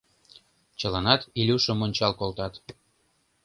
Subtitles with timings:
[0.79, 2.53] Чыланат Илюшым ончал колтат.